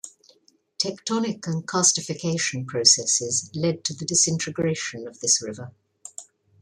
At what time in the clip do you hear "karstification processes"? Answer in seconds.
1.67-3.51